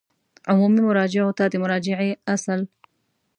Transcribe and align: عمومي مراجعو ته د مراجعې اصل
عمومي 0.51 0.81
مراجعو 0.87 1.31
ته 1.37 1.43
د 1.49 1.53
مراجعې 1.63 2.11
اصل 2.33 2.59